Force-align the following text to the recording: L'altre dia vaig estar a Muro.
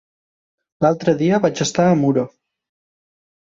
L'altre 0.85 1.13
dia 1.19 1.41
vaig 1.45 1.63
estar 1.67 1.87
a 1.91 2.01
Muro. 2.01 2.27